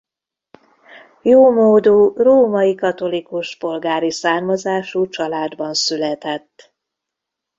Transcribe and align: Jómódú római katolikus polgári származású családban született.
Jómódú 1.21 2.13
római 2.15 2.75
katolikus 2.75 3.57
polgári 3.57 4.11
származású 4.11 5.09
családban 5.09 5.73
született. 5.73 6.73